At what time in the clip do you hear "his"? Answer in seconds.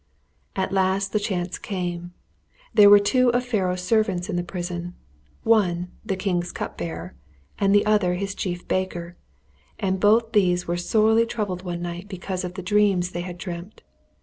8.15-8.33